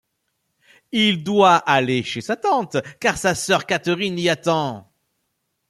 [0.93, 4.91] Il doit aller chez sa tante, car sa sœur Catherine l’y attend.